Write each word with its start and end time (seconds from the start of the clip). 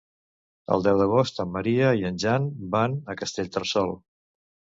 El 0.75 0.85
deu 0.87 1.01
d'agost 1.01 1.41
en 1.43 1.51
Maria 1.57 1.91
i 1.99 2.07
en 2.09 2.17
Jan 2.25 2.49
van 2.77 2.97
a 3.15 3.19
Castellterçol. 3.23 3.93